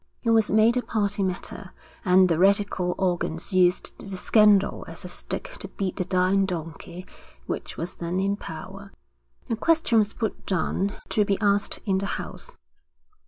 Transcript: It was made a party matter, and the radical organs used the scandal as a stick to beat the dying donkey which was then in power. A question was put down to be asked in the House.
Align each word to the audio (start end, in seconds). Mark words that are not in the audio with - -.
It 0.23 0.31
was 0.31 0.49
made 0.49 0.77
a 0.77 0.81
party 0.81 1.21
matter, 1.21 1.73
and 2.03 2.27
the 2.27 2.39
radical 2.39 2.95
organs 2.97 3.53
used 3.53 3.93
the 3.99 4.17
scandal 4.17 4.83
as 4.87 5.05
a 5.05 5.07
stick 5.07 5.55
to 5.59 5.67
beat 5.67 5.97
the 5.97 6.05
dying 6.05 6.47
donkey 6.47 7.05
which 7.45 7.77
was 7.77 7.93
then 7.93 8.19
in 8.19 8.35
power. 8.35 8.91
A 9.47 9.55
question 9.55 9.99
was 9.99 10.13
put 10.13 10.47
down 10.47 10.93
to 11.09 11.23
be 11.23 11.37
asked 11.39 11.81
in 11.85 11.99
the 11.99 12.07
House. 12.17 12.57